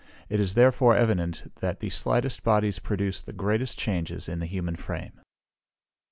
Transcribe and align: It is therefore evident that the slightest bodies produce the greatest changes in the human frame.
It 0.29 0.39
is 0.39 0.55
therefore 0.55 0.97
evident 0.97 1.51
that 1.59 1.79
the 1.79 1.91
slightest 1.91 2.41
bodies 2.43 2.79
produce 2.79 3.21
the 3.21 3.33
greatest 3.33 3.77
changes 3.77 4.27
in 4.27 4.39
the 4.39 4.47
human 4.47 4.75
frame. 4.75 5.21